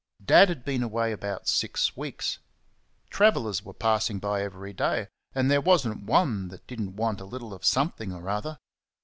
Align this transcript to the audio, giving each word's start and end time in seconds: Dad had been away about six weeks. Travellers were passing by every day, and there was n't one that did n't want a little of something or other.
Dad 0.25 0.49
had 0.49 0.65
been 0.65 0.81
away 0.81 1.11
about 1.11 1.47
six 1.47 1.95
weeks. 1.95 2.39
Travellers 3.11 3.61
were 3.61 3.71
passing 3.75 4.17
by 4.17 4.41
every 4.41 4.73
day, 4.73 5.09
and 5.35 5.51
there 5.51 5.61
was 5.61 5.87
n't 5.87 6.05
one 6.05 6.47
that 6.47 6.65
did 6.65 6.81
n't 6.81 6.95
want 6.95 7.21
a 7.21 7.23
little 7.25 7.53
of 7.53 7.63
something 7.63 8.11
or 8.11 8.27
other. 8.27 8.57